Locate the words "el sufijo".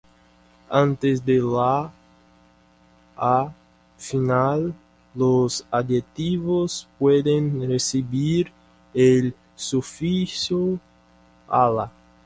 8.95-10.79